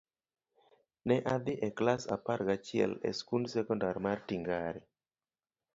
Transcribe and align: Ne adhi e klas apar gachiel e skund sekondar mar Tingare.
Ne 1.09 1.17
adhi 1.33 1.53
e 1.67 1.69
klas 1.77 2.03
apar 2.17 2.39
gachiel 2.47 2.93
e 3.09 3.11
skund 3.19 3.45
sekondar 3.53 3.97
mar 4.05 4.19
Tingare. 4.27 4.81